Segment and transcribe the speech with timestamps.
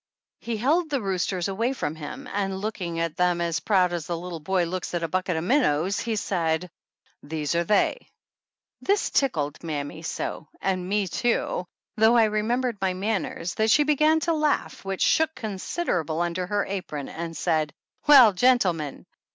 [0.39, 4.15] He held the roosters away from him and, looking at them as proud as a
[4.15, 6.71] little boy looks at a bucket of minnows, he said:
[7.21, 8.07] "These are they!"
[8.81, 11.67] This tickled mammy so, and me too,
[11.97, 16.65] though I remembered my manners, that she began to laugh, which shook considerable under her
[16.65, 17.71] apron, and said:
[18.07, 19.05] "Well, gentlemen!